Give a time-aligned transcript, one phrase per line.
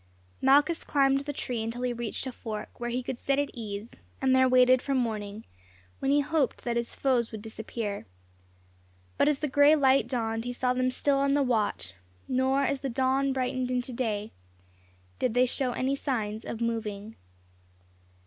[0.41, 3.93] Malchus climbed the tree until he reached a fork, where he could sit at ease,
[4.19, 5.45] and there waited for morning,
[5.99, 8.07] when he hoped that his foes would disappear.
[9.19, 11.93] But as the gray light dawned, he saw them still on the watch;
[12.27, 14.31] nor, as the dawn brightened into day,
[15.19, 17.15] did they show any signs of moving.